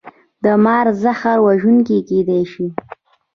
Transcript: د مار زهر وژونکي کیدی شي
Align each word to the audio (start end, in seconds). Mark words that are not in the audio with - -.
د 0.43 0.45
مار 0.63 0.87
زهر 1.03 1.37
وژونکي 1.47 1.97
کیدی 2.09 2.41
شي 2.51 2.65